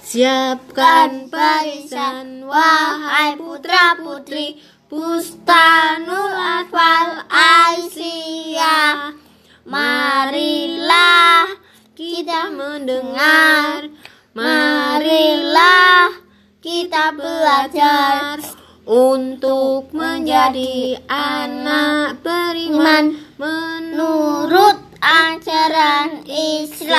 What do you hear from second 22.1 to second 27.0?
beriman Menurut ajaran Islam.